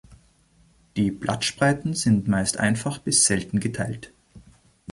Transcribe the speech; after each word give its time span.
Die 0.97 1.11
Blattspreiten 1.11 1.93
sind 1.93 2.27
meist 2.27 2.57
einfach 2.57 2.97
bis 2.97 3.25
selten 3.25 3.59
geteilt. 3.59 4.11